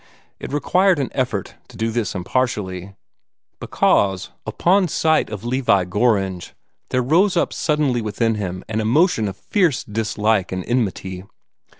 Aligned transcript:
It 0.39 0.51
required 0.51 0.97
an 0.97 1.11
effort 1.11 1.53
to 1.67 1.77
do 1.77 1.91
this 1.91 2.15
impartially, 2.15 2.95
because, 3.59 4.31
upon 4.47 4.87
sight 4.87 5.29
of 5.29 5.43
Levi 5.45 5.85
Gorringe, 5.85 6.55
there 6.89 7.03
rose 7.03 7.37
up 7.37 7.53
suddenly 7.53 8.01
within 8.01 8.33
him 8.33 8.63
an 8.67 8.81
emotion 8.81 9.27
of 9.27 9.37
fierce 9.37 9.83
dislike 9.83 10.51
and 10.51 10.65
enmity. 10.65 11.25